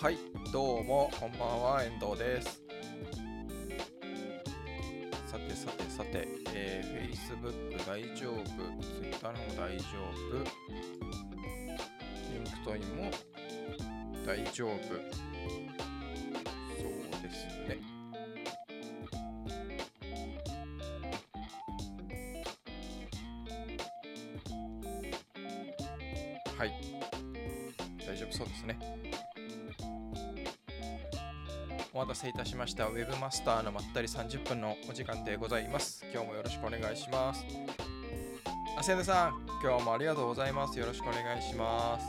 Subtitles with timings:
[0.00, 0.18] はい
[0.52, 2.62] どうもこんばんは遠藤です。
[5.26, 8.44] さてさてさて、えー、Facebook 大丈夫
[9.00, 9.84] Twitter の大丈
[10.30, 10.46] 夫
[12.70, 13.10] LinkedIn も
[14.24, 14.72] 大丈夫。
[32.08, 32.86] 待たせいたしました。
[32.86, 36.02] ウェブマスターのまったり30分のお時間でございます。
[36.10, 37.44] 今日もよろしくお願いします。
[38.78, 40.78] あ、せんさん、今日もありがとうございます。
[40.78, 42.06] よろしくお願いします。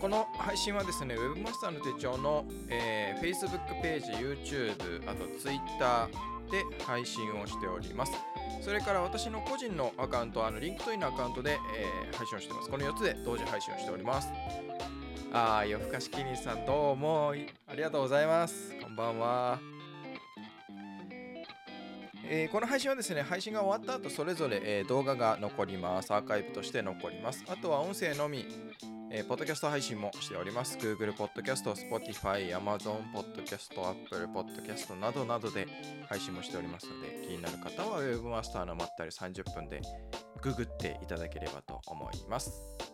[0.00, 6.08] この配信はですね、ウェブマスターの手帳の、えー、Facebook ページ、YouTube、あと Twitter
[6.50, 8.12] で配信をしております。
[8.60, 12.68] それから私の個人のアカウント、あの LinkedIn のアカウントで、えー、配信をしています。
[12.68, 14.28] この4つで同時配信をしております。
[15.34, 17.32] ああ、夜更かしキリンさん、どうも
[17.66, 18.74] ありがとうございます。
[18.82, 19.58] こんばんは。
[22.28, 26.12] えー、この配信はですね、配信が終わった後、それぞれ、えー、動画が残ります。
[26.12, 27.44] アーカイブとして残ります。
[27.48, 28.44] あとは音声のみ、
[29.10, 30.76] えー、ポッドキャスト配信もしております。
[30.76, 35.66] Google Podcast、Spotify、Amazon Podcast、Apple Podcast などなどで
[36.10, 39.80] 配信もしておりますので、気になる方は Webmaster のまったり30分で
[40.42, 42.91] ググっていただければと思います。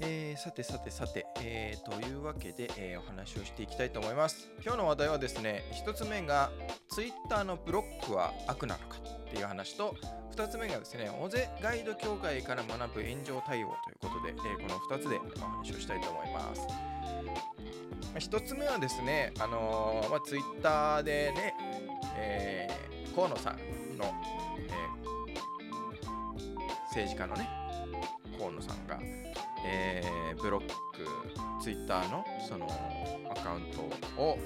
[0.00, 4.48] えー、さてさてさて、えー、というわけで、えー、お話をしていきたいと思います。
[4.62, 6.50] 今日の話題はですね、1つ目が
[6.88, 9.96] Twitter のブロックは悪なのかっていう話と、
[10.36, 16.66] 2つ目がですね、尾瀬ガイド協会から学ぶ炎上対応ということで、えこの2つでお話をしたいと思います。
[18.14, 21.54] 1つ目はですね、あのまあ、Twitter でね、
[22.16, 22.68] え
[23.16, 24.88] 河野さんの、え
[26.90, 27.48] 政治家のね、
[28.38, 29.00] 河野さんが、
[29.66, 30.74] えー、ブロック、
[31.62, 32.66] ツイッターのその
[33.30, 33.82] アカウント
[34.20, 34.38] を、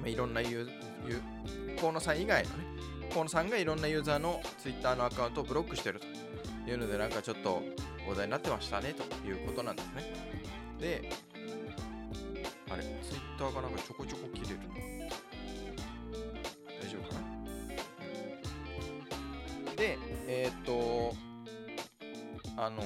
[0.00, 2.64] まあ、いろんなユー、河野さん以外のね、
[3.10, 6.06] 河野さんがいろんなユーザーのツイッターのアカウントをブロックしてると
[6.70, 7.62] いうので、なんかちょっと
[8.08, 10.14] 話題になってましたねということなんですね。
[10.80, 11.10] で、
[12.70, 14.64] あれ、ツイッターがなんかちょこちょこ切れるな。
[16.80, 17.20] 大丈夫か
[19.66, 19.74] な？
[19.76, 21.14] で、えー、っと、
[22.56, 22.82] あの、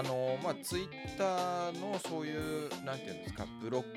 [0.00, 0.88] あのまあ、ツイッ
[1.18, 3.88] ターのそういう、なんていうんですか、ブロック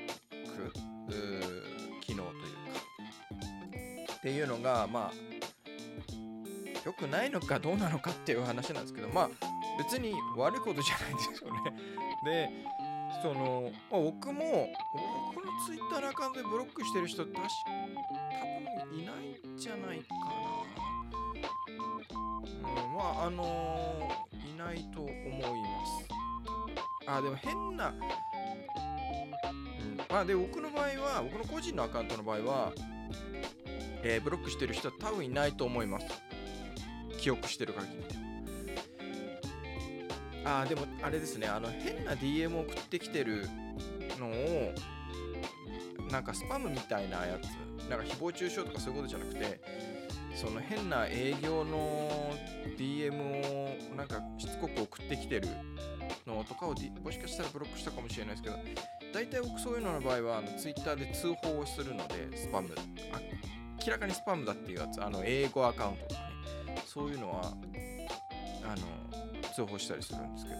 [2.02, 5.12] 機能というか、っていうのが、まあ、
[6.84, 9.30] 良くないのかどうなのかっていう話なんですけど、まあ、
[9.78, 11.72] 別に悪いことじゃないんですよね。
[12.22, 12.50] で、
[13.22, 14.68] その、まあ、僕も、
[15.34, 17.40] 僕のツイッターのアカウントでブロックしてる人、確か、
[18.78, 20.24] 多分いないんじゃないかな。
[22.48, 23.93] うん、まあ、あのー、
[24.64, 25.16] ないと思いま
[25.86, 25.92] す。
[27.06, 27.98] あ、でも変な、うん、
[30.08, 32.72] まあで、僕の場合は、僕の個人のアカウントの場合は、
[34.02, 36.06] えー、ブロックしてる人は多分いないと思います。
[37.18, 38.04] 記憶してる限りで。
[40.44, 43.46] あ、でもあれですね、あの変な DM 送ってきてる
[44.18, 44.72] のを、
[46.10, 47.44] なんかスパムみたいなやつ、
[47.88, 49.60] なんか誹謗中傷とかそういうことじゃなくて、
[50.44, 52.10] その変な営業の
[52.76, 55.48] DM をなんかしつこく送ってきてる
[56.26, 58.56] のとかをもしかしたらブロックしたかもしれないですけど、
[59.14, 62.68] 大体僕そういうのの場合はあの Twitter で通報をするので、スパム。
[63.86, 66.20] 明らかにスパムだっていうやつ、あの英語アカウントとか
[66.66, 67.52] ね、そういうのは、
[68.64, 70.52] あの、通報したりするんですけ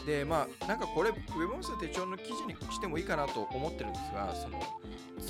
[0.00, 4.60] ど、で、まあ、なんかこれ、ウェブ音声手帳の記事にしてもいいかなと思ってるんですが、その、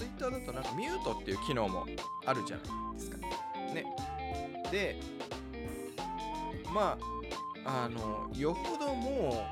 [0.02, 1.86] Twitter だとなんかミュートっていう機能も
[2.26, 3.18] あるじゃないですか。
[3.18, 3.84] ね。
[4.70, 4.96] で、
[6.74, 6.98] ま
[7.64, 9.46] あ、あのよほども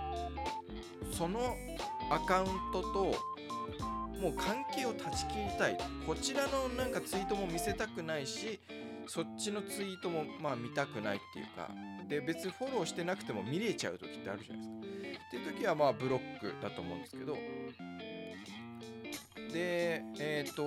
[1.12, 1.56] うその
[2.10, 3.14] アカウントと
[4.20, 8.58] もう関係を断ち切りたいこちらのなんかツイートも見せたくないし
[9.06, 11.70] そっちのツイートもまあ見たくないっていうか
[12.08, 17.36] で別にフォローしてなくても見れちゃう時ってあるじゃないですかっていう時はまあブロックだと思うんですけど
[19.52, 20.64] でえっ、ー、と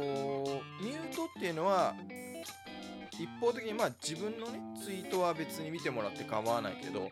[0.81, 1.95] ミュートっていうのは
[3.19, 7.09] 一方的にまあ自分のねツイートは別に見てもらって構わないけど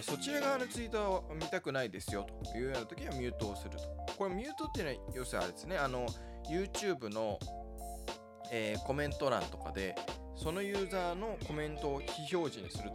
[0.00, 3.78] そちら側のツイートは見たくないですよというような時はミュートをすると。
[4.16, 6.06] これミュートっていうのは要するにあれですね、あの
[6.50, 7.38] YouTube の、
[8.50, 9.94] えー、コメント欄とかで
[10.36, 12.90] そのユーザーのコメントを非表示にする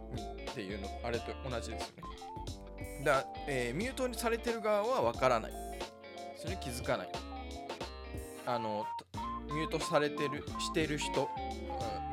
[0.50, 3.04] っていうの、あれと同じですよね。
[3.04, 5.52] だえー、ミュートにされてる側はわからない。
[6.36, 7.08] それ気づかない。
[8.48, 8.86] あの、
[9.54, 11.28] ミュートされてる、してる人、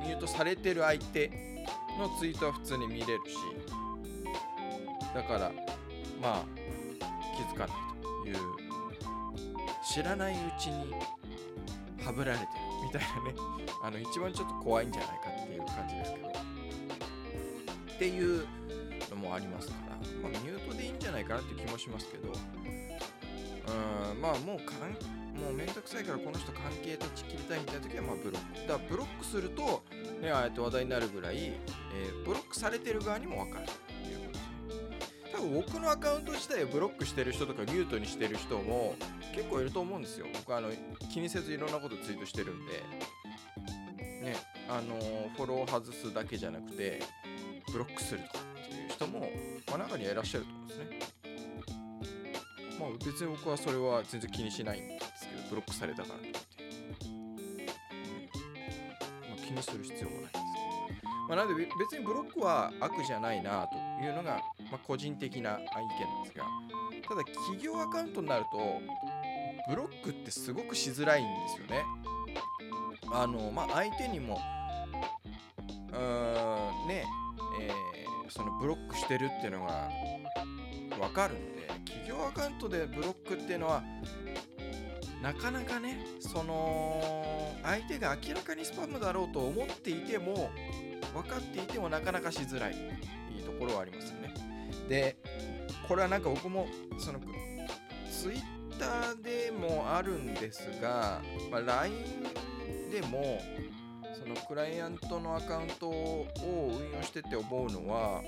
[0.02, 1.30] うん、ミュートされてる相手
[1.98, 3.38] のツイートは普通に見れるし
[5.14, 5.52] だから
[6.22, 6.46] まあ
[7.38, 7.78] 気づかない
[8.24, 8.36] という
[9.90, 10.94] 知らないうちに
[12.04, 12.50] はぶられてる
[12.84, 13.36] みたいなね
[13.82, 16.26] あの一番ちょっと怖いんじゃないかっていう感じですけど。
[17.96, 18.46] っていう
[19.10, 28.68] のもありますから、まあ、ミュートでいいんじゃないかなって気もしますけどうんまあもうかんもうめんどくさいからこの人関係断ち切りたいみたいな時はまあブロック。
[28.68, 29.84] だからブロックすると、
[30.22, 33.72] ね、あえて話題になるぐらい、えー、ブロックされてる側にも分かると
[34.10, 38.96] いうことで多分僕のアカウント自体をブロックしてる人とかミュートにしてる人も
[39.36, 40.28] 結構いると思うんですよ。
[40.34, 40.70] 僕あの
[41.12, 43.26] 気にせずいろんなことツイートしてるんで。
[44.26, 44.36] ね
[44.68, 47.00] あのフォロー外すだけじゃなくて
[47.72, 49.30] ブロックするとかっていう人も、
[49.68, 50.86] まあ、中にはいらっしゃると思うんですね。
[52.80, 54.95] まあ別に僕はそれは全然気にしないんで。
[55.50, 56.40] ブロックされたからといって、
[59.30, 60.36] まあ、気にする必要もないです、
[61.30, 63.76] まあ、なので別にブロックは悪じゃないなと
[64.06, 66.46] いうのが、まあ、個人的な意見なんですが。
[67.08, 68.82] ただ企業アカウントになると
[69.70, 71.84] ブロックってすごくしづらいんですよね。
[73.12, 74.40] あのまあ相手にも
[75.92, 77.06] うーんね
[77.60, 79.90] えー、そのブロックしてるっていうのが
[81.00, 83.84] 分かるので企業アカウントでブロックっていうのは
[85.26, 87.02] なかなかねその
[87.64, 90.52] 相手が明らかにスパムだろうと思っていても
[91.16, 92.76] 分かっていてもなかなかしづらい。
[93.36, 94.36] いいところはありますよね。
[94.88, 95.18] で
[95.88, 96.68] これはなんか僕も
[97.00, 97.20] その
[98.12, 98.42] ツイッ
[98.78, 101.94] ターでもあるんですが、まあ、LINE
[102.92, 103.42] でも
[104.14, 108.22] そのクライアントのアカウントを運用してて思うのは、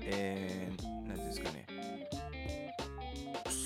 [0.00, 0.97] えー、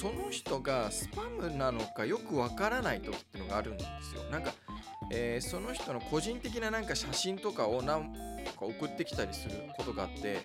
[0.03, 4.25] その人がスパムなのかよくわからない時ってのがあるんですよ。
[4.33, 4.53] なんか、
[5.13, 8.13] えー、その人の個人的ななんか写真とかを何
[8.59, 10.41] か送ってきたりすることがあって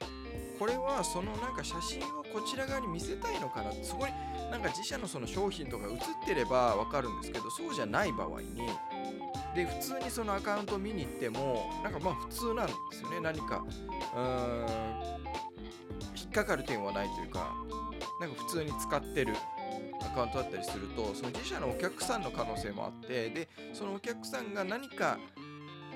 [0.59, 4.13] これはそのなんか写真をこちら側に見せたいのかなそこに
[4.51, 8.61] なんか自社のその商品とか写ってればわかるんですけどそうじゃない場合に
[9.55, 13.21] で普通にそのアカウント見に行ってもなんかまあ普通なんですよね。
[13.21, 13.65] 何か
[14.15, 14.67] うーん
[16.15, 17.55] 引っかかる点はないというか
[18.19, 19.33] なんか普通に使ってる
[20.01, 25.17] アカウントだったりするとその自社のお客さんの可能性もあってでそのお客さんが何か、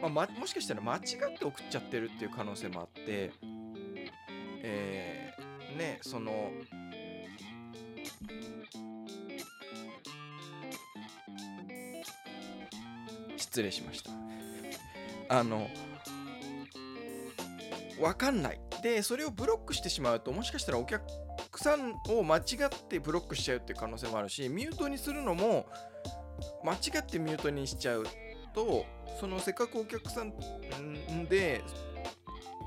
[0.01, 1.01] まあ、まもしかしたら間違っ
[1.38, 3.31] て送っちゃってるっていう可能性もあって
[4.63, 6.51] えー、ねその
[13.38, 14.12] 失礼しました。
[15.27, 15.68] あの
[18.00, 18.62] 分かんない。
[18.81, 21.03] でそれをブロックしてしまうともしかしたらお客
[21.61, 25.67] さんを間違ってブロックしちゃうっていう可能性もあるしミュートにするのも
[26.63, 28.05] 間違ってミュートにしちゃう
[28.53, 28.85] と
[29.19, 30.33] そのせっかくお客さん
[31.29, 31.63] で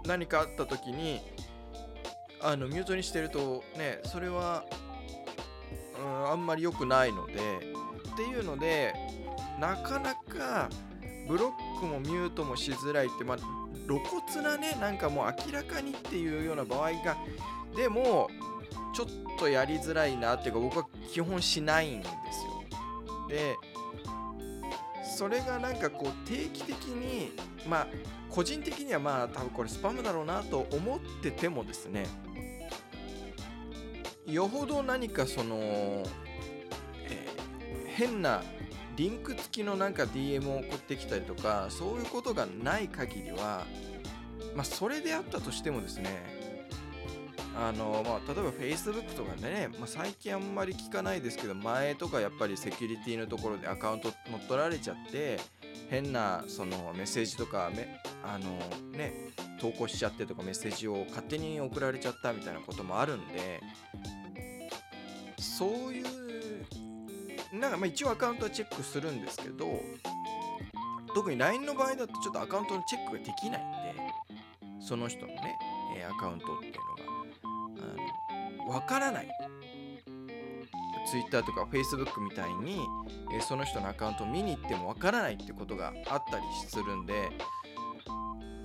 [0.06, 1.20] 何かあった時に
[2.40, 4.64] あのミュートにしてるとねそれは、
[5.98, 8.94] うん、あんまり良くないのでっていうので
[9.58, 10.68] なかなか
[11.26, 13.38] ブロックもミュートもしづらいって、まあ、
[13.86, 17.16] 露骨なね、なんかもう明らかにっていうような場合が、
[17.76, 18.28] でも、
[18.94, 19.08] ちょっ
[19.38, 22.10] とやりづらいなっていうか、僕は基本しないんです
[22.44, 23.28] よ。
[23.28, 23.56] で、
[25.16, 27.32] それがなんかこう定期的に、
[27.68, 27.86] まあ、
[28.30, 32.06] 個人的にはまあ、多分これスパムだろうなと思っててもですね、
[34.26, 38.42] よほど何かその、えー、変な
[38.96, 43.66] リンク付きのなんか DM を送ってきたりとかそういうことがない限りは
[44.54, 46.33] まあそれであったとしてもですね
[47.56, 55.38] あのまあ例えば Facebook とかね、まあ、最近あんまり聞かないですけど前とかやっぱりセキュリティのところでアカウント乗っ取られちゃって
[55.88, 58.58] 変なそのメッセージとかめあの
[58.90, 59.12] ね
[59.60, 63.60] 投稿しちゃってとかメッセージを勝手に送られちゃったみたいなこともあるんで
[65.38, 66.04] そういう
[67.58, 69.80] なんかまあ一応アカウントはチェックするんですけど
[71.14, 73.94] 特に LINE の場合だとちょっとアカウントのチェックができないんで
[74.80, 75.56] その人のね、
[75.96, 76.93] えアカウントっていうの
[78.68, 79.28] わからない。
[81.10, 82.80] Twitter とか Facebook みたいに、
[83.36, 87.30] えその人のアカウントを見に行ってもわからないってことがあったりするんで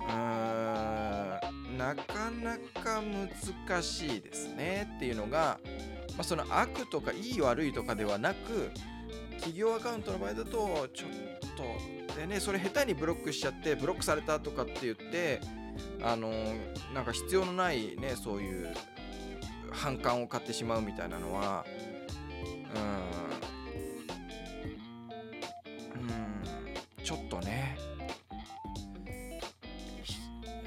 [0.00, 0.12] うー
[1.72, 5.58] んなかなか難しいですねっていうのが
[6.20, 8.70] まあ、その悪とかいい悪いとかではなく
[9.36, 15.40] 企業アカウントの場合だとちょっとでねそれ下手にブロックしちゃってブロックされたとかって言って
[16.02, 16.30] あの
[16.92, 18.74] なんか必要のないねそういう
[19.70, 21.64] 反感を買ってしまうみたいなのは
[22.74, 22.78] う
[25.98, 26.04] んう
[27.00, 27.78] んちょっとね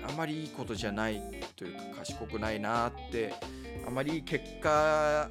[0.07, 1.22] あまりいいことじゃない
[1.55, 3.33] というか賢くないなって
[3.88, 5.29] あまりいい結果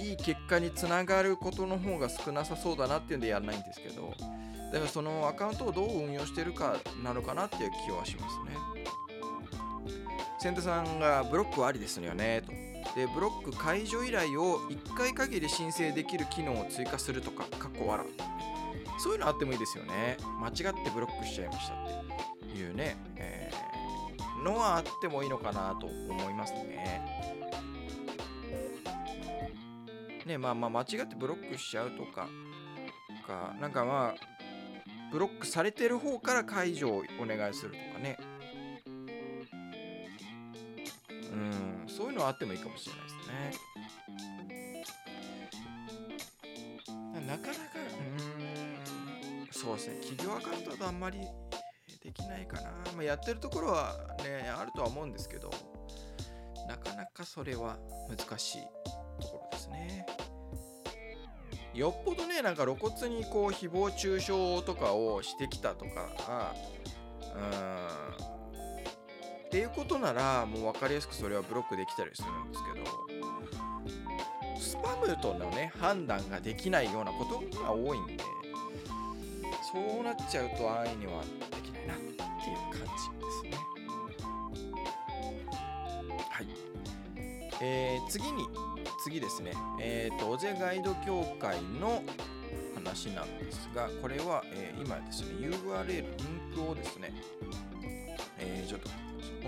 [0.00, 4.14] いい結果につながることの方が少なさそうだなっていうんでやらないんですけど
[4.72, 8.56] だからそのアカウントをどう運用してるかなのかなっていう気はしますね。
[10.40, 12.52] 先手さんがブロックはありですよねと。
[12.94, 18.06] でブロック解除依頼を1回限り申請できる機能を追加するとか、かっこ笑
[18.98, 20.16] そういうのあってもいいですよね。
[20.40, 21.76] 間違ってブロックしちゃいましたっ
[22.52, 27.06] ていうね、えー、のはあってもいいのかなと思いますね。
[30.24, 32.28] ね、まあまあ間違ってブロックしちゃうとか、
[33.26, 38.16] かなんかまあ、ブロックされてる方から解除をお願いするとかね。
[42.00, 44.84] そういうのはあってもいいかもしれないです
[47.20, 47.26] ね。
[47.26, 47.60] なかなか、
[49.42, 51.18] うん、そうですね、企業アカウントだとあんまり
[52.02, 52.70] できないかな。
[52.96, 55.50] まあ、やってるところはね、あるとは思うんですけど、
[56.66, 57.76] なかなかそれは
[58.08, 58.62] 難しい
[59.20, 60.06] ところですね。
[61.74, 66.54] よっぽどねなんか露骨にこう誹謗中傷とかをしてきたとか
[67.36, 68.09] うん
[69.50, 78.22] っていうことならもう分かりやすくそれはブロックできたりするんですけどスパムとのね判断ができないようなことが多いんで
[79.72, 83.50] そうなっちゃうと安易にはできないなっていう感じですね。
[86.28, 86.46] はい。
[87.60, 88.46] えー、次に
[89.04, 92.02] 次ですね、えっ、ー、と、尾瀬ガイド協会の
[92.74, 97.14] 話なんですが、これは、えー、今ですね、URL、リンクをですね、
[98.38, 98.90] えー、ちょっと、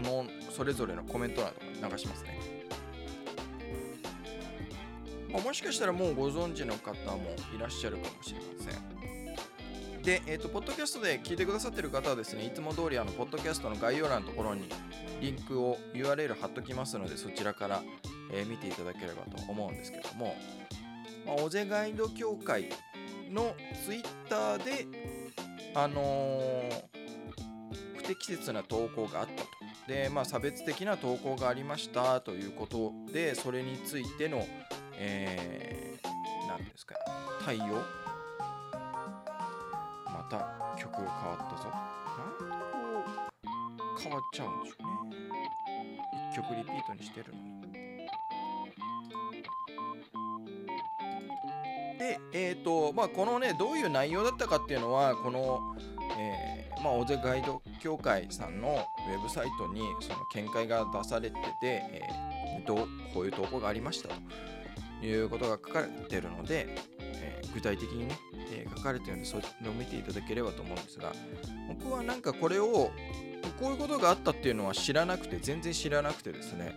[0.02, 2.38] のそれぞれのコメント欄とかに流しますね。
[5.32, 10.02] まあ、もしかしたらもうご存知の方もいらっしゃるかもしれません。
[10.02, 14.68] で、えっ、ー、と、ポッドキャストで聞いてくださってる方はですね、いつも通りあの、ポッドキャストの概要欄のところに
[15.20, 17.82] リンクを URL 貼っときますので、そちらから
[18.32, 20.34] えー、見ていただければと思うんですけども、
[21.26, 22.70] まあ、尾瀬ガイド協会
[23.30, 23.54] の
[23.84, 24.86] ツイッターで、
[25.74, 26.82] あのー、
[27.96, 29.28] 不適切な投稿があっ。
[29.86, 34.46] で、まあ、差別的な投稿がありましたということで、それについての、
[34.94, 36.94] えー、何ですか、
[37.44, 37.82] 対応？
[40.06, 40.36] また
[40.80, 41.68] 曲が変わったぞ。
[42.18, 42.78] なんでこ
[43.98, 45.16] う、変わっちゃうんでしょうね。
[46.32, 47.62] 一曲リピートにしてるのに。
[51.98, 55.76] で、えーとまあ、このね、どういう内容だったかっていうのは、この、
[56.18, 56.51] えー、
[56.82, 64.08] まあ、大勢ガイド協会さんのウェブサイトにその見解が出されてて、えー、どうこういう投稿がありました
[65.00, 68.18] ということが書かれてるので、えー、具体的にね、
[68.52, 71.12] えー、書かれてるので、それを見ていただければと思うんですが、
[71.68, 72.90] 僕はなんかこれを、
[73.60, 76.74] こういうことがあったっていうのは知らなくて、全然知らなくてですね、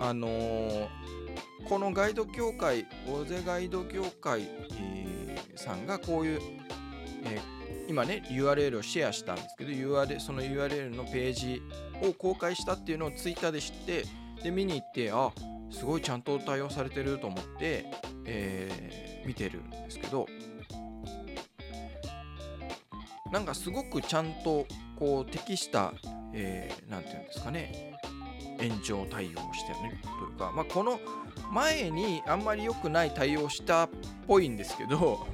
[0.00, 0.88] あのー
[1.68, 4.48] このガイド協会大勢ガイド協会、
[5.54, 6.40] さんがこういう、
[7.24, 7.51] えー、
[7.88, 11.62] 今ね URL をシェアしたんですけど URL その URL のページ
[12.02, 14.04] を公開したっていうのをツイッターで知って
[14.42, 15.30] で見に行ってあ
[15.70, 17.86] すごいちゃんと対応されてると思って、
[18.26, 20.26] えー、見てるんですけど
[23.30, 24.66] なんかすごくちゃんと
[24.98, 25.94] こう適した、
[26.34, 27.98] えー、ていうんですかね
[28.60, 31.00] 延長対応をしてるねというか、まあ、この
[31.50, 33.90] 前にあんまり良くない対応したっ
[34.28, 35.26] ぽいんですけど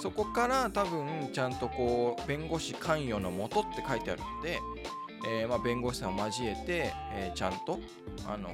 [0.00, 4.58] そこから多分ちゃんとこう弁護士関与のもとって書いてあるので、
[5.28, 7.78] えー、ま弁護士さんを交えて、えー、ちゃんと、
[8.26, 8.48] あの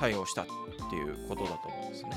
[0.00, 0.46] 対応したっ
[0.90, 2.10] ていうことだと思うんですね。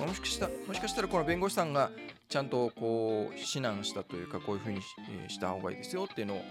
[0.00, 1.90] もしかしたもしかしたらこの弁護士さんが
[2.28, 4.80] ちゃんとこう指南したというかこういうふうに
[5.28, 6.42] した方がいいですよっていうのを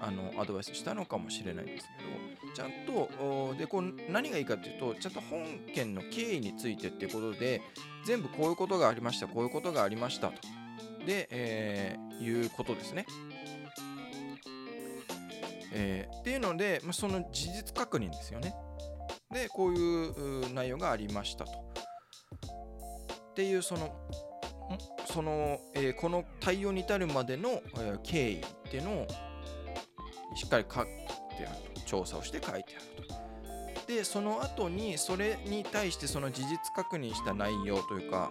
[0.00, 2.04] あのアドバイスしたのかもしれないんですけ
[2.52, 7.60] どちゃんとでこう何がいいかっていうとちゃんと本件の経緯についてっていうことで
[8.08, 10.34] 全部こういうことがありましたこういうことがありましたと
[11.04, 13.04] で、えー、いうことですね。
[15.74, 18.54] えー、っていうので、まあ、その事実確認ですよね。
[19.30, 21.50] でこういう内容がありましたと。
[21.52, 23.94] っていうその
[25.12, 29.06] その、えー、この対応に至るまでの、えー、経緯っていうのを
[30.34, 30.86] しっかり書い
[31.36, 33.27] てあると調査をして書いてあると。
[33.88, 38.30] でその後にそれに対してその事実確認した内容というか、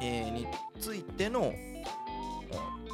[0.00, 0.46] えー、に
[0.78, 1.52] ついての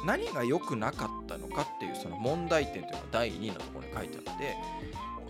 [0.03, 4.57] 何が良くなかったのかっていうその問題点というのが第2のところに書いてあって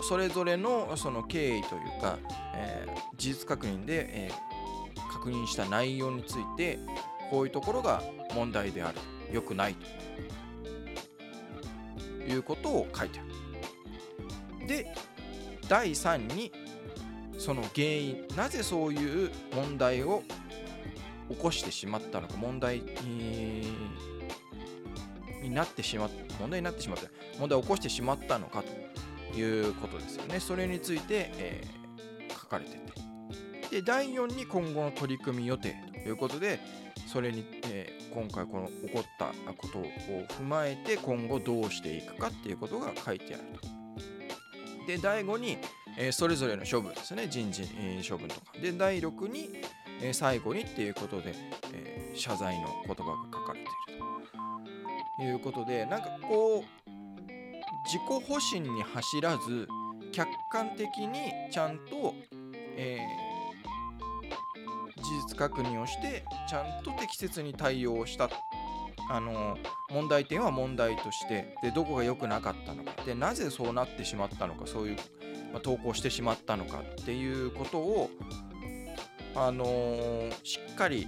[0.01, 2.19] それぞれのその経緯というか、
[2.55, 6.79] えー、事実確認で、えー、確認した内容について
[7.29, 8.01] こういうところが
[8.33, 8.97] 問題である
[9.31, 9.85] 良くないと
[12.23, 13.23] いうことを書いてあ
[14.61, 14.67] る。
[14.67, 14.95] で
[15.67, 16.51] 第3に
[17.37, 20.23] その原因なぜそういう問題を
[21.29, 22.81] 起こしてしまったのか問題
[25.41, 27.07] になってしまった問題になってしまった
[27.39, 28.63] 問題を起こしてしまったのか
[29.33, 30.39] ということですよね。
[30.39, 32.85] それについて、えー、書かれてて。
[33.69, 36.59] で第4に今後の取り組み予定ということで
[37.07, 39.85] それに、えー、今回この起こったことを
[40.39, 43.74] 踏まえて今後どうしていくかっていうことが書いてあると。
[44.85, 45.57] で第5に、
[45.97, 47.27] えー、それぞれの処分ですね。
[47.27, 48.57] 人事、えー、処分とか。
[48.61, 49.49] で第6に、
[50.01, 51.33] えー、最後にっていうことで、
[51.73, 54.15] えー、謝罪の言葉が書かれていると。
[55.17, 57.31] いうことでなんかこう
[57.85, 59.67] 自己保身に走らず
[60.11, 62.13] 客観的にちゃんと、
[62.75, 68.29] えー、事実確認をしてちゃんと適切に対応した
[69.09, 69.57] あの
[69.89, 72.91] 問題点は問題としてでどこが良くなかったのか。
[73.05, 74.95] でなぜそうなってしまったのかそういう、
[75.53, 78.09] まあ、投稿してしまったのかっていうことを、
[79.35, 81.07] あのー、しっかり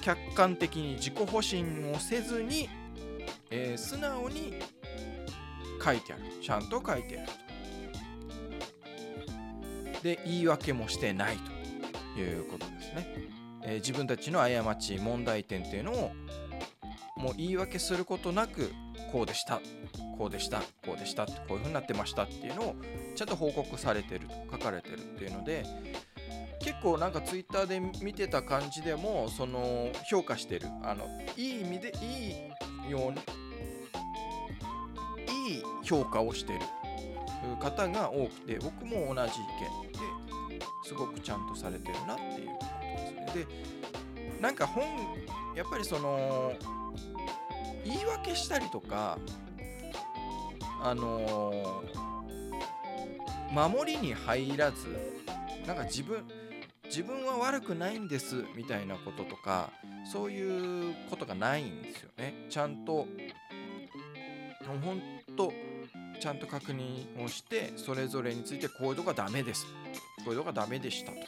[0.00, 2.68] 客観的に自己保身をせずに、
[3.50, 4.54] えー、素直に
[5.82, 6.22] 書いてある。
[6.42, 7.48] ちゃんと書いてあると。
[10.02, 11.36] で言い訳もしてない
[12.14, 13.14] ということですね、
[13.64, 16.12] えー、自分たちの過ち問題点っていうのを
[17.18, 18.72] もう言い訳することなく
[19.12, 19.60] こうでした
[20.16, 22.74] こうでしたこうでしたこういう風になってましたっていうのを
[23.14, 25.64] ちゃんと報告されてる書かれてるっていうので
[26.60, 31.06] 結構なんかツイッターで見てた感じでもその評価してるあの
[31.36, 33.18] いい意味でいいように
[35.48, 36.60] いい評価をしてる
[37.60, 39.44] 方が多くて僕も同じ意
[39.86, 39.98] 見で
[40.84, 43.46] すごくちゃんとされてるなっていうことですね。
[44.36, 44.84] でなんか本
[45.56, 46.52] やっぱりその
[47.88, 49.18] 言い訳したりとか
[50.82, 54.86] あのー、守りに入らず
[55.66, 56.22] なんか自分
[56.84, 59.70] 自分は悪くないんですみたいなこととか
[60.10, 62.46] そういうことがないんですよね。
[62.48, 63.06] ちゃんと
[64.66, 65.02] ほん
[65.36, 65.52] と
[66.20, 69.66] ちゃんと確認をしてそれぞれについてこういうとこがダメです。
[70.24, 71.18] こういうとこがダメでしたと。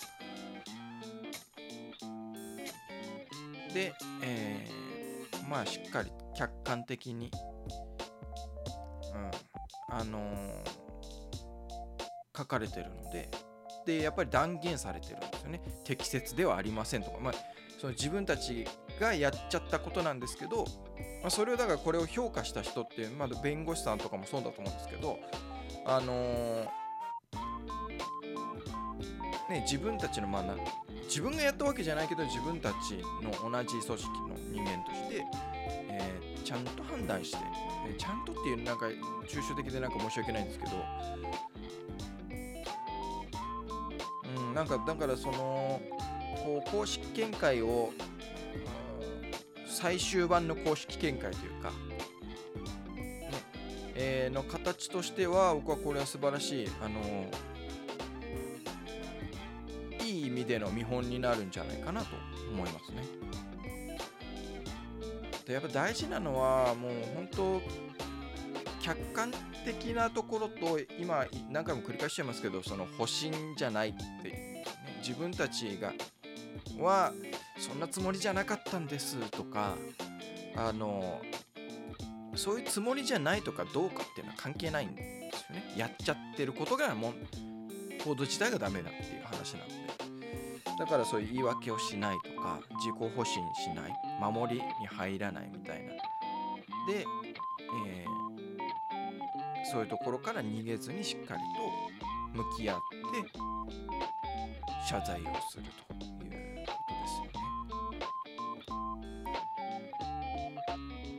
[3.75, 3.93] で、
[4.23, 7.31] えー、まあしっかり客観的に、
[9.15, 9.31] うん、
[9.95, 10.35] あのー、
[12.37, 13.29] 書かれてるので。
[13.87, 15.63] でやっぱり断言されてるんですよね。
[15.85, 17.35] 適切ではありませんとか、まあ、
[17.79, 18.67] その自分たち
[19.01, 20.67] がやっちゃったことなんですけど、
[21.23, 25.19] まあ、それをだからこれを評価した人っていう、まあ、弁護士さんとかもそうだと思うんですけど
[25.87, 26.69] あのー、
[29.51, 30.55] ね自分たちのまあな
[31.05, 35.25] 自分がやったわけじゃないけど自分たちの同じ組織の人間として
[36.01, 37.39] えー、ちゃんと判断して、
[37.89, 38.87] えー、ちゃんとっていうなんか
[39.29, 40.71] 抽象的でなんか申し訳ないんですけど、
[44.39, 45.81] うん、なんかだからその
[46.45, 47.93] こう公式見解を、
[49.67, 51.75] 最終版の公式見解というか、ね
[53.95, 57.50] えー、の形としては僕はこれは素晴らしい、あのい
[60.51, 62.09] での見本になるんじゃないかなと
[62.51, 63.05] 思いますね。
[65.47, 67.63] でやっぱ大事なのはもう本当
[68.81, 69.33] 客観
[69.65, 74.65] 的なところと今何回も繰り返しちゃいますけどその保身じゃないっていう、ね、
[75.07, 75.93] 自分たちが
[76.79, 77.13] は
[77.59, 79.77] そんなつもりじゃなかったんですとか
[80.57, 81.21] あの
[82.35, 87.13] そういうつもりじゃないとかどうかっていうのは関係ないんですよねやっちゃってることがもう
[88.05, 89.80] 行動自体がダメだっていう話なので
[90.81, 95.99] だからそういう言い訳をしないとか自己保身しない守りに入らないみたいなで、
[97.87, 103.31] えー、そういうところから逃げずにしっかりと向き合って
[104.89, 107.27] 謝罪をするということですよ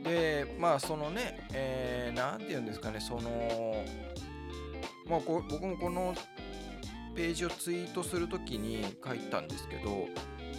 [0.02, 0.44] ね。
[0.44, 3.84] でまあそのね何、えー、て言うんですかねその
[5.06, 6.12] まあこ僕もこの
[7.14, 10.08] ページをツイートするときに書いたんですけど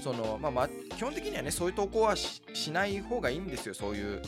[0.04, 3.74] その、まあ、まあ、基本的にはねそういう投稿はしない方がいいんですよ。
[3.74, 4.22] そういう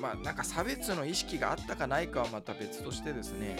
[0.00, 3.56] まあなんか差別の意識があったかないかはまた別としてですね。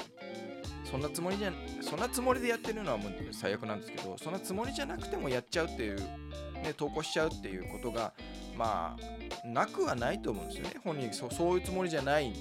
[0.85, 8.13] そんなつもりじゃそんなつもりでやってるのはもう最悪なんですけどそんなつもりじゃなくてもやっちゃうっていう、ね、投稿しちゃうっていうことが
[8.57, 8.97] ま
[9.45, 10.75] あなくはないと思うんですよね。
[10.83, 12.41] 本人そそういうつもりじゃないんで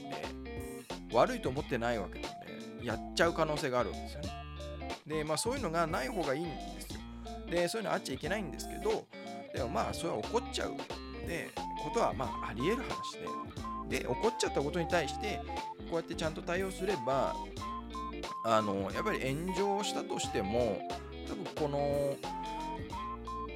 [1.13, 2.31] 悪いと思ってないわけなん
[2.79, 4.38] でやっちゃう可能性があるんですよね。
[5.09, 6.99] で、まあそういうのがない方がいいんですよ。
[7.49, 9.05] で、そういうのあっちゃいけないんですけど、
[9.53, 10.77] でもまあそれは怒っちゃうの
[11.27, 11.49] で
[11.83, 13.17] ことはまあありえる話
[13.89, 15.41] でで起こっちゃったことに対して
[15.89, 17.35] こうやってちゃんと対応すれば
[18.45, 20.79] あのやっぱり炎上したとしても
[21.27, 22.15] 多分この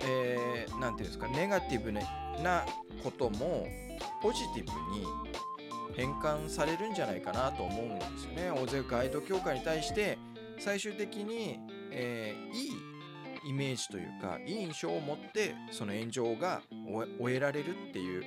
[0.05, 2.01] えー、て言うんですかネガティブな
[3.01, 3.65] ことも
[4.21, 5.05] ポジティブに
[5.95, 8.51] 変換されるんじゃないかなと思うんですよね。
[8.51, 10.12] 大勢ガイド協会に対して
[10.63, 11.59] 最終的に、
[11.91, 12.69] えー、いい
[13.49, 16.61] イメージというかいい印象を持ってその炎上が
[17.19, 18.23] 終えられるっていう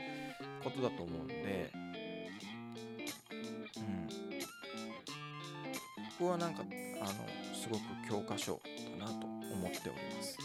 [0.63, 1.79] ことだと思うんで、う
[3.81, 4.15] ん、こ
[6.19, 6.63] こはなんか
[7.01, 7.11] あの
[7.55, 8.61] すごく教科書
[8.99, 10.37] だなと思っております。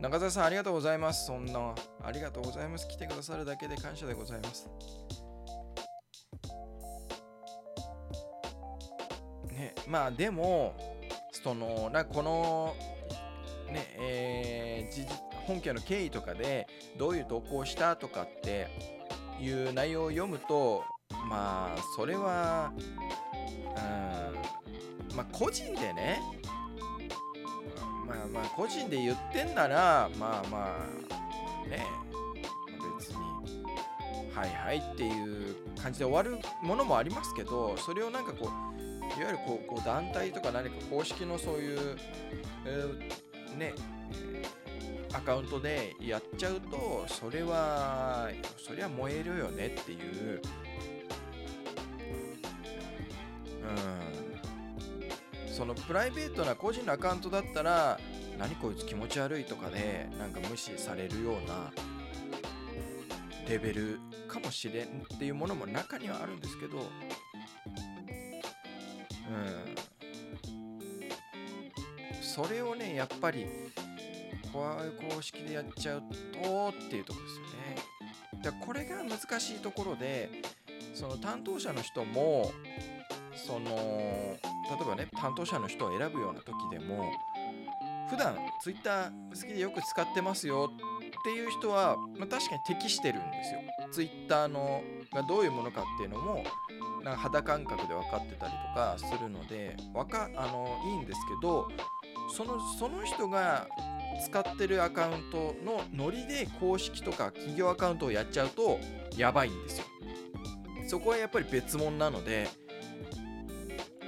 [0.00, 1.26] 中澤さんありがとうございます。
[1.26, 2.86] そんな、ありがとうございます。
[2.86, 4.68] 来てくださるだけで感謝でございます。
[9.56, 10.74] ね、まあでも、
[11.32, 12.76] その、なこの、
[13.72, 15.06] ね、えー、
[15.46, 16.66] 本家の経緯とかで
[16.98, 18.68] どういう投稿したとかって
[19.40, 20.84] いう内容を読むと、
[21.28, 22.72] まあ、それは、
[25.10, 26.20] うん、まあ個人でね、
[28.06, 30.76] まあまあ個人で言ってんならまあま
[31.64, 31.84] あね
[32.98, 33.16] 別に
[34.32, 38.86] はいはいっていう感じで終わるものもありますけどそれをなんかこう
[39.18, 41.96] いわゆるこうこう団体とか何か公式のそういう、
[42.64, 43.74] えー、ね
[45.12, 50.42] アカウントでやっちゃうとそれはそりゃ燃えるよねっていう。
[53.62, 55.52] うん。
[55.56, 57.98] そのプライベートな個人のアカウントだったら
[58.38, 61.72] 何こいつ気持ち悪いとかでなんか無視されるような
[63.48, 63.98] レベル
[64.28, 66.76] かもしれんっていうものも中にはあるんですけど
[69.30, 69.74] うん。
[72.20, 73.46] それをねやっぱり
[74.52, 76.02] こういう公式でやっちゃう
[76.42, 78.42] とっていうとこですよね。
[78.42, 80.30] だこれが難しいところで
[80.94, 82.52] その担当者の人も
[83.34, 84.38] その例
[84.80, 87.12] えばね担当者の人を選ぶような時でも
[88.08, 93.60] 普段 Twitter 好きでよく使ってますよっていう人は、まあ、確かに適してるんですよ。
[93.92, 96.44] Twitter のがどういうものかっていうのも
[97.06, 101.68] なんか肌感覚で分かってたりとかするのでわかあのいいんですけど
[102.34, 103.68] そのその人が
[104.24, 108.80] 使ってるアカウントのノリで公式とか企業アカウントをやっちゃうと
[109.16, 109.84] やばいんですよ。
[110.88, 112.48] そこはやっぱり別物なので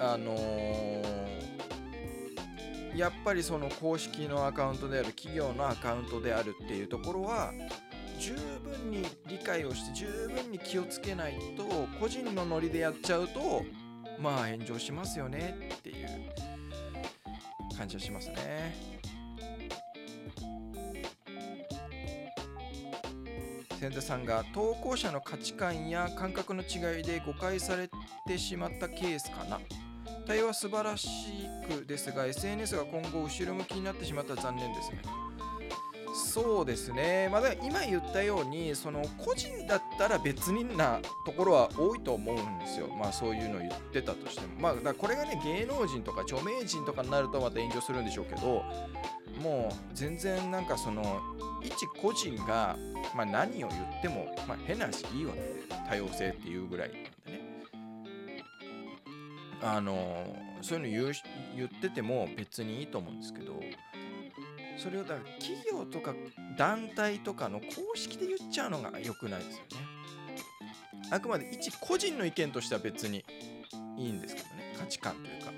[0.01, 1.03] あのー、
[2.97, 7.53] やっぱりその公式のアカウントである企業のアカウントであるっていうところは
[8.19, 11.65] 十分に理解をして十分に気をつけないと
[12.01, 13.65] 個人のノリでやっちゃうと
[14.21, 16.09] まあ炎上しますよねっていう
[17.77, 18.99] 感じはしますね。
[23.81, 27.89] 千田さんが投稿者の価値観や感覚の違いで誤解され
[28.27, 29.61] てしまったケースかな
[30.27, 31.09] 対応は素晴らし
[31.71, 35.01] くですが SNS が今後後ろ向きになってしまったら残念ですね
[36.19, 48.65] そうですね、まあ、今言ったようにその個人だったら別になところは多いと思うんですよ、まあ、そういうのを言ってたとしても、まあ、だこれがね芸能人とか著名人とかになるとまた炎上するんでしょうけど
[49.43, 51.21] もう全然なんかその
[51.63, 52.77] 一個人が、
[53.15, 57.49] まあ、何を言っても、まあ、変な話いいわけで多様性っていうぐらいなんでね。
[59.61, 61.15] あのそういうの言う
[61.57, 63.61] 言ってても別にいいと思うんですけど
[64.79, 66.15] それをだから企業とか
[66.57, 69.87] 団体とかの公式で言っちゃうのが良くないですよね。
[71.11, 73.25] あくまで一個人の意見としては別に
[73.97, 74.75] いいんですけどね。
[74.79, 75.53] 価値観というか。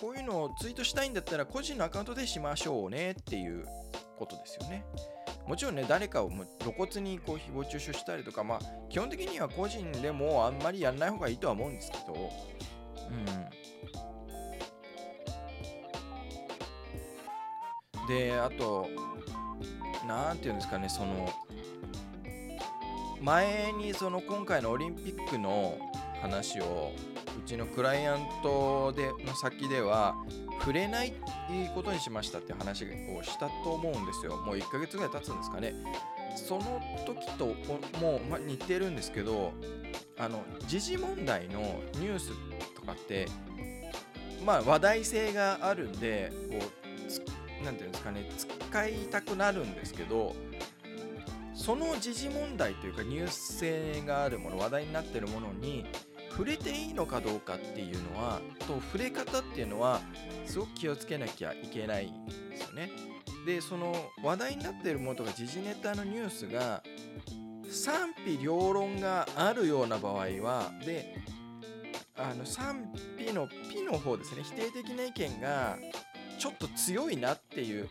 [0.00, 3.66] こういうのをツイートしたいんだったら個人のアカウントでしましょうねっていう
[4.16, 4.84] ことですよね。
[5.46, 12.30] もちろんね、誰かを露骨にこう誹謗中傷したりとか、まあ、基本的には個人でもあんまりやんない方がいいとは思うんですけど、
[13.10, 13.12] う
[18.04, 18.08] ん。
[18.08, 18.88] で、あと、
[20.06, 21.28] なんていうんですかね、その、
[23.20, 25.78] 前にその今回のオリンピックの
[26.20, 26.92] 話を
[27.38, 30.14] うちのクライアントでの先では
[30.60, 31.12] 触れない
[31.74, 34.36] ことにしましたって話をしたと思うんですよ。
[34.36, 35.74] もう1ヶ月ぐらい経つんですかね。
[36.36, 37.46] その時と
[38.00, 39.52] もう、ま、似てるんですけど、
[40.18, 41.60] あの、時事問題の
[41.94, 42.47] ニュースと
[42.88, 43.26] かって、
[44.44, 50.34] まあ話題性があるんで、こう、何て言うんですかね、使いたくなるんですけど、
[51.54, 55.84] その時事問題というかニュース性があるもの、話題になってるものに、
[56.30, 60.00] 触れていいのかどうかっていうのはと触れ方っていうのは
[60.46, 62.92] すごく気をつけなきゃいけないんですよね。
[63.44, 66.84] でその話題になってるものとか時事ネタのニュースが
[67.68, 71.16] 賛否両論があるような場合はで
[72.18, 75.78] あの賛否の「ピ」の方ですね否定的な意見が
[76.38, 77.88] ちょっと強いなっていう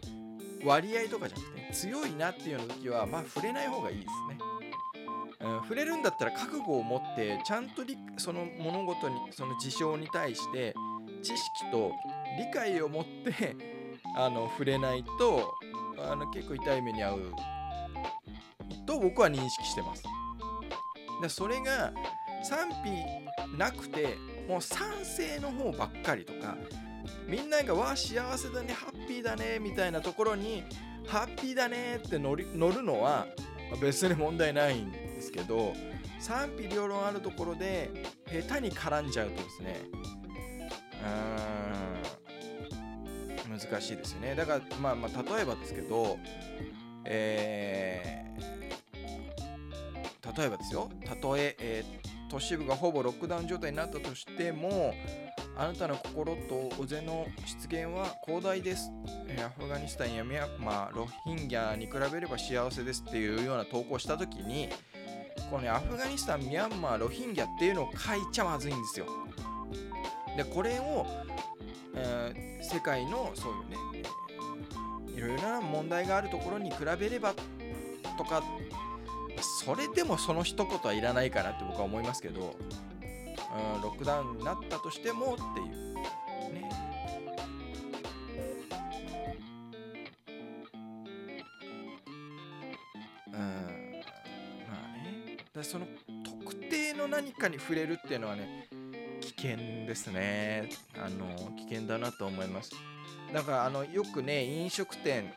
[0.66, 4.38] 割合とかじゃなくて強いなっていうような時はまあ触れない方がいいですね。
[5.40, 7.84] うん、触れるんだったら覚悟を持ってちゃんと
[8.18, 10.74] その物事にその事象に対して
[11.22, 11.94] 知識と
[12.40, 13.56] 理解を持って
[14.18, 15.54] あの触れないと
[16.00, 17.34] あの結構痛い目に遭う
[18.86, 20.04] と僕は認識してます。
[21.22, 21.94] でそれが
[22.44, 23.27] 賛否
[23.58, 24.18] なくて
[24.48, 26.58] もう賛成の方ばっかりとか
[27.28, 30.64] みんながわあ幸せだねハッピーだねみたいなところに
[31.08, 33.28] ハッピーだねって乗り乗るのは
[33.82, 35.74] 別に問題ないんですけど
[36.20, 37.90] 賛否両論あるところで
[38.28, 39.76] 下手に絡んじゃうとですね
[41.04, 44.36] うーん難しいですよね。
[44.36, 46.20] だからまあまあ例えばですけど
[47.06, 50.90] えー、例えばですよ。
[51.06, 54.94] たとええー、都市部がほぼロックダウン状態になったとしても
[55.56, 57.26] あなたの心と腕の
[57.68, 58.92] 出現は広大です。
[59.44, 64.70] アフガニスタンやミャンマー、ロヒンギャに比べれば幸せですっていうような投稿したときに、
[65.50, 69.08] このね、アフガニスタン、ミャンマー、ロヒンギャっていうのを書いちゃまずいんですよ。
[70.36, 71.08] で、これを、
[71.96, 74.10] えー、世界のそういうね、
[75.16, 77.34] いろいろな問題があるところに比べれば
[78.16, 78.44] とか、
[79.42, 82.56] それでもその一言はいらないかなって僕は思いますけど、
[83.76, 85.94] うん、ロックダウンになったとしてもっていう。
[86.54, 86.70] ね。
[93.28, 93.34] うん。
[93.34, 95.38] まあね。
[95.54, 95.88] だその
[96.24, 98.70] 特定の何かに触れるっていうのはね
[99.22, 100.70] 危険ですね。
[100.96, 102.72] あの危険だなと思います。
[103.34, 105.34] だからあのよくね飲食店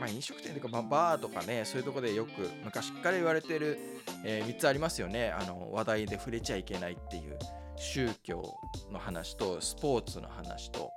[0.00, 2.30] まあ、飲食店とか、まあ、バーとかねそういうとこでよく
[2.64, 3.78] 昔から言われてる、
[4.24, 5.30] えー、3つありますよね。
[5.30, 7.38] あの話題で触れちゃいけないっていう
[7.76, 8.42] 宗教
[8.90, 10.90] の話とスポーツの話と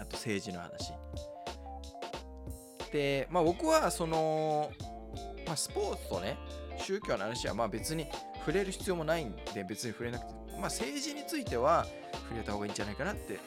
[0.00, 0.92] あと政治の話。
[2.92, 4.70] でまあ僕はその、
[5.44, 6.38] まあ、スポーツとね
[6.78, 8.06] 宗教の話はまあ別に
[8.38, 11.84] 触れる必要もないんで別に触れなくてまあ政治については
[12.28, 13.40] 触れた方がいいんじゃないかなって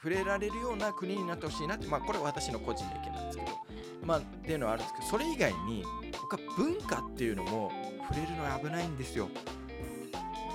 [0.00, 3.75] 触れられるような国になってほしいなってまあこれは私の個人の意見なんですけど。
[4.06, 5.82] まあ、っていうのはあるんですけどそれ以外に
[6.20, 7.72] 僕は文化っていうのも
[8.08, 9.28] 触れるのは危ないんですよ。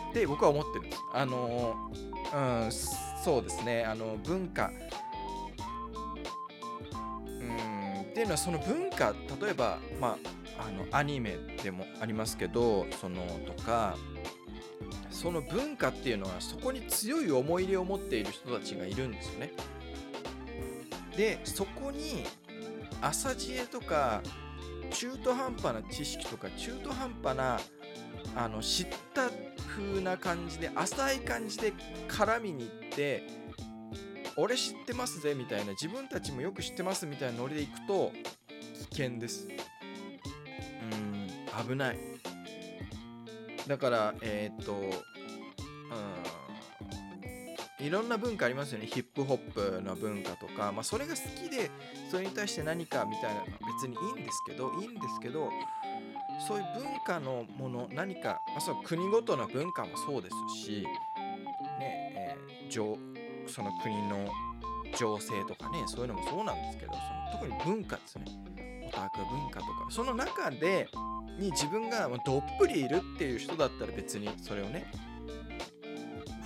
[0.09, 1.01] って僕は思ってるんです。
[1.13, 1.91] あの
[2.33, 2.37] う
[2.67, 3.83] んそうですね。
[3.83, 4.71] あの文化。
[7.25, 10.17] うんっていうのはその文化例えばま
[10.57, 13.97] ああのアニメでもありますけどそのとか
[15.09, 19.51] その文化っていうのはそこに強い思い入れを持っている人たちがいるんですよね。
[21.15, 22.23] でそこに
[23.01, 24.21] 浅知恵とか
[24.91, 27.59] 中途半端な知識とか中途半端な
[28.35, 29.29] あの知った
[29.75, 31.73] 風な感じで浅い感じで
[32.07, 33.23] 絡みに行って
[34.35, 38.11] 俺知ってますぜみたいな自分たちもよく知ってますみたいなノリでいくと
[38.91, 39.47] 危険です。
[39.47, 41.97] うん危ない。
[43.67, 44.81] だからえー、っとうん。
[47.81, 48.85] いろんな文化ありますよね。
[48.85, 51.71] ヒップホップの文化とか、まあ、それが好きで
[52.09, 55.49] それに対して何かみたいなのは別にいいんですけどいいんですけど
[56.47, 60.83] そういう文化のもの何か、まあ、その国ごとの文化もそうですし、
[61.79, 62.97] ねえー、
[63.47, 64.29] その国の
[64.97, 68.25] 情勢とかねそういうのもそうなんですけどその特に文化ですね。
[68.87, 69.71] オタク文化とか。
[69.89, 70.87] その中で
[71.39, 74.91] に自分がどっぷりいるっていう人だったら別にそれをね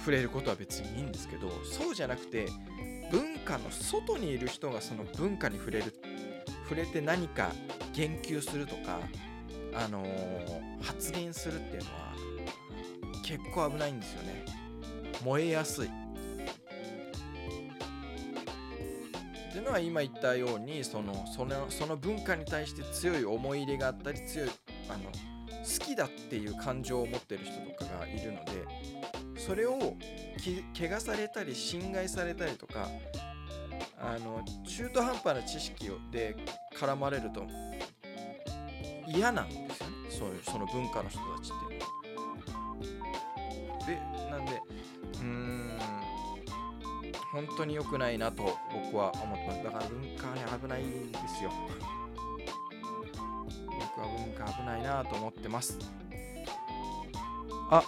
[0.05, 2.45] 触れることは別にいいんですけどそうじゃなくて
[3.11, 5.95] 文化の外にいる人がその文化に触れる
[6.65, 7.51] 触れて何か
[7.91, 8.99] 言及するとか、
[9.73, 12.13] あのー、発言するっていうのは
[13.23, 14.45] 結構危ないんですよね。
[15.23, 15.87] 燃えやすい。
[15.87, 15.89] っ
[19.51, 24.49] ていうのは今言ったようにそのそのその文化に対して強い思い入れがあったり強い
[24.89, 25.05] あの
[25.63, 28.51] 好きだっていう感情を持ってる人とかがいるので
[29.45, 29.77] それを
[30.77, 32.89] 怪我されたり侵害されたりとか
[33.99, 36.35] あの中途半端な知識で
[36.75, 37.45] 絡まれると
[39.07, 39.93] 嫌なんですよね。
[40.09, 41.81] そうその文化の人たちっていう
[43.99, 44.25] のは。
[44.25, 44.59] でなんで
[45.13, 45.77] うーん
[47.31, 51.51] 本当に良くないなと僕は思ってますだから文化ね危ないんですよ。
[53.67, 55.77] 僕は文化危ないなと思ってます。
[57.69, 57.83] あ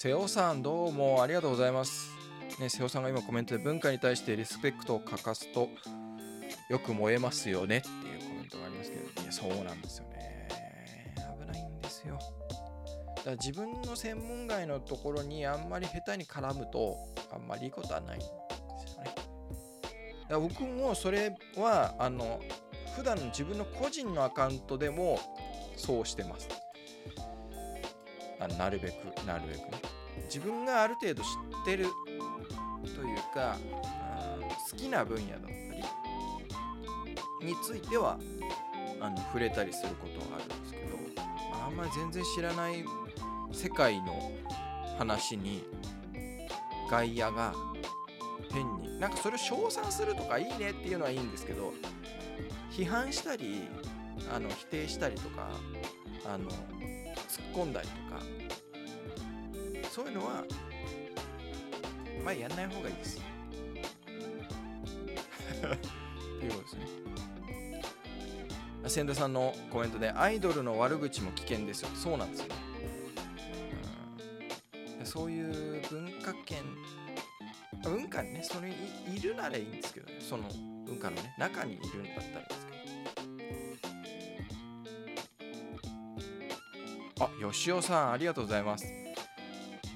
[0.00, 2.12] 瀬尾さんどうもありがとうございます。
[2.60, 5.70] ね瀬尾さんが今コメントで文化に対してリスペクトを欠かすと
[6.70, 10.48] よく燃えますよねっていうコメントがありますけどいやそうなんですよね。
[11.40, 12.16] 危ないんですよ。
[12.16, 16.96] だから自分の専門外のところにあんまり下手に絡むと
[17.32, 18.26] あんまりいいことはないんで
[18.86, 19.10] すよね。
[19.10, 19.24] だか
[20.28, 22.38] ら僕もそれはあの
[22.94, 25.18] 普段の自分の個人のアカウントでも
[25.76, 26.48] そうしてます。
[28.40, 29.98] あなるべくなるべくね。
[30.24, 31.86] 自分がある程度知ってる
[32.94, 33.56] というか
[34.70, 35.48] 好きな分野だった
[37.40, 38.18] りについては
[39.00, 40.98] あの触れたりすることはあるんですけど
[41.66, 42.84] あんまり全然知らない
[43.52, 44.32] 世界の
[44.98, 45.64] 話に
[46.90, 47.54] 外野が
[48.52, 51.72] 変になんかそれを称賛するとかいいねっていうのはいいんですけど
[52.70, 53.68] 批判したり
[54.32, 55.50] あの否定したりとか
[56.26, 56.48] あの
[57.28, 58.22] 突っ込んだりとか
[59.90, 60.44] そういうのは
[62.24, 63.20] まあやんない方がいいです
[65.58, 65.60] っ
[66.40, 66.86] ていうことですね。
[68.86, 71.90] 千田さんのコメントでアイドルの悪口も危険ですよ。
[71.94, 72.46] そうなんですよ。
[72.48, 72.54] ね、
[75.00, 76.62] うん、そういう文化圏
[77.82, 80.18] 文化にねそれいるならいいんですけどね。
[80.20, 80.48] その
[80.86, 82.67] 文化のね中にいるんだったらです
[87.18, 88.86] けどあ吉尾さんありがとうございます。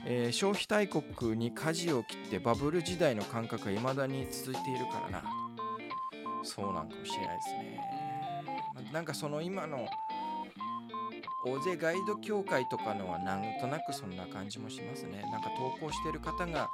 [0.05, 5.23] えー、消費大国に舵を切ってバブル時代の感覚が未だに続いているからな。
[6.43, 7.81] そうなんかもしれないですね、
[8.93, 9.87] なんかその今の
[11.45, 15.23] 大勢ガイド協会とかのはなんとなくそんな感じもしますね。
[15.31, 16.69] なんか投稿してる方が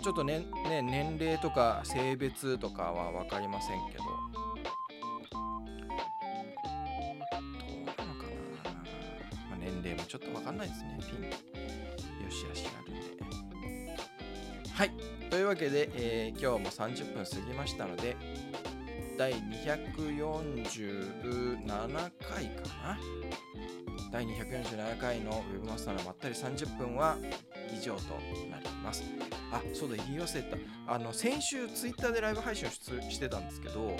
[0.00, 4.27] ちょっとねね年齢とか性別とかは分かりませんけど。
[10.58, 10.98] んないですね。
[11.00, 11.20] ピン。
[11.30, 11.36] よ
[12.30, 13.00] しあしあるんで。
[14.72, 14.90] はい。
[15.30, 18.16] というわけで、えー、今日も30分過ぎましたので
[19.16, 22.10] 第247回
[22.46, 22.98] かな。
[24.10, 27.18] 第247回の Web マスターのまったり30分は
[27.72, 28.14] 以上と
[28.50, 29.04] なります。
[29.52, 30.56] あそうだ言い忘れた。
[30.92, 33.96] あの先週 Twitter でライブ配信をしてたんですけど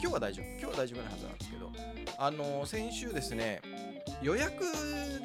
[0.00, 0.46] 今日は大丈夫。
[0.46, 1.70] 今日は大丈夫なはずなんですけど。
[2.22, 3.62] あの先週ですね
[4.22, 4.64] 予約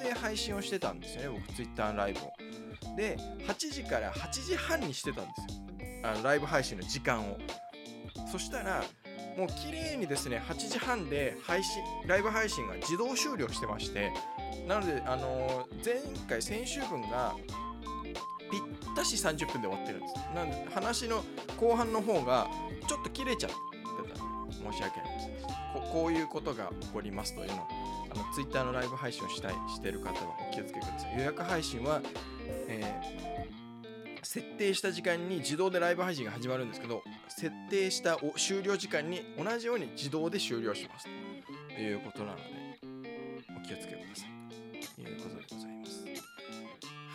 [0.01, 2.33] で配信をしてたんですよね僕 Twitter ライブを。
[2.95, 5.63] で8時から8時半にしてたんですよ。
[6.03, 7.37] あのライブ配信の時間を。
[8.31, 8.83] そしたら
[9.37, 14.11] もう綺麗にですね8時半で配信ライブ配信が自動終了してまして
[14.67, 15.95] なのであのー、前
[16.27, 17.35] 回先週分が
[18.51, 20.15] ぴったし30分で終わってるんです。
[20.33, 21.23] なので話の
[21.57, 22.47] 後半の方が
[22.87, 23.65] ちょっと切れちゃってた。
[24.71, 25.31] 申し訳ありません
[25.73, 27.67] ここういうことが起こりますというのを。
[28.15, 31.17] あの Twitter のライブ配信をしたいしている方はお気をつけください。
[31.17, 32.01] 予約配信は、
[32.67, 41.07] えー、設定した時間に自動でライブ配信が始まるんですけど設定した終了時間に同じように自動で終了します。
[41.75, 42.43] ということなので
[43.57, 44.29] お気をつけください。
[44.95, 46.05] ということでございます。
[46.05, 46.13] は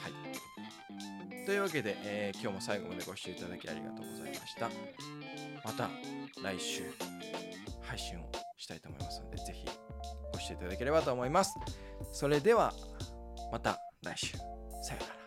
[0.09, 1.47] い。
[1.47, 4.71] というわけで、えー、今日も最後までご視聴いただきありがとうございました。
[5.65, 5.91] また
[6.43, 6.85] 来週
[7.83, 9.67] 配信をしたいと思いますのでぜひ
[10.41, 11.55] していただければと思います。
[12.13, 12.73] それでは
[13.53, 14.37] また来週。
[14.37, 15.20] さようなら。